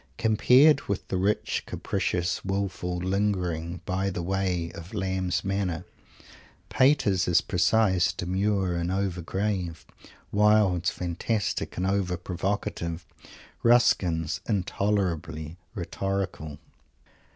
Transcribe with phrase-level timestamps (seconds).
[0.17, 5.85] Compared with the rich, capricious, wilful, lingering by the way of Lamb's manner,
[6.69, 9.85] Pater's is precise, demure and over grave,
[10.31, 13.05] Wilde's fantastic and over provocative,
[13.61, 16.57] Ruskin's intolerably rhetorical.